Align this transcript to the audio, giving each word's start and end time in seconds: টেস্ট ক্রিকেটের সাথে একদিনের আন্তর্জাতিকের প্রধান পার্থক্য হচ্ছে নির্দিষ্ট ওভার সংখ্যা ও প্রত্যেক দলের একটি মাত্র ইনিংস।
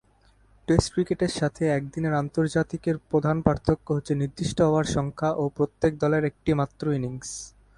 টেস্ট 0.67 0.87
ক্রিকেটের 0.93 1.33
সাথে 1.39 1.63
একদিনের 1.69 2.13
আন্তর্জাতিকের 2.13 2.95
প্রধান 3.09 3.37
পার্থক্য 3.41 3.87
হচ্ছে 3.93 4.13
নির্দিষ্ট 4.15 4.57
ওভার 4.61 4.85
সংখ্যা 4.95 5.29
ও 5.33 5.43
প্রত্যেক 5.57 5.91
দলের 5.97 6.23
একটি 6.25 6.51
মাত্র 6.53 6.83
ইনিংস। 6.93 7.29